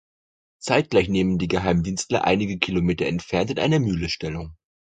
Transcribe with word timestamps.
Zeitgleich 0.57 1.09
nehmen 1.09 1.37
die 1.37 1.47
Geheimdienstler 1.47 2.23
einige 2.23 2.57
Kilometer 2.57 3.05
entfernt 3.05 3.51
in 3.51 3.59
einer 3.59 3.77
Mühle 3.79 4.09
Stellung. 4.09 4.55